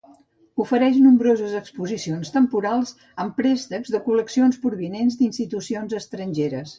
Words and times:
Ofereix 0.63 0.95
nombroses 1.01 1.51
exposicions 1.59 2.31
temporals 2.37 2.93
amb 3.25 3.35
préstecs 3.41 3.93
de 3.97 4.01
col·leccions 4.07 4.57
provinents 4.65 5.19
d'institucions 5.21 5.95
estrangeres. 6.01 6.67